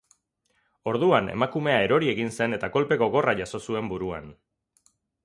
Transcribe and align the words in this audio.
Orduan, 0.91 1.27
emakumea 1.33 1.83
erori 1.87 2.09
egin 2.13 2.33
zen 2.37 2.57
eta 2.59 2.71
kolpe 2.77 2.97
gogorra 3.03 3.37
jaso 3.41 3.63
zuen 3.67 3.93
buruan. 3.93 4.33